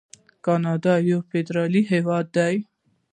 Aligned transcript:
کاناډا 0.45 0.95
یو 1.09 1.19
فدرالي 1.29 1.81
هیواد 1.91 2.25
دی. 2.35 2.55